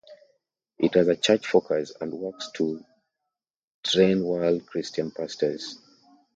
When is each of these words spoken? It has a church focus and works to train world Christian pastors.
It 0.79 0.95
has 0.95 1.09
a 1.09 1.15
church 1.15 1.45
focus 1.45 1.93
and 2.01 2.11
works 2.11 2.49
to 2.55 2.83
train 3.83 4.25
world 4.25 4.65
Christian 4.65 5.11
pastors. 5.11 5.77